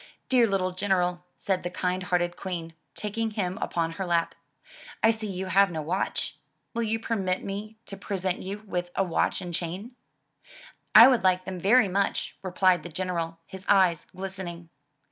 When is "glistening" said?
14.15-14.69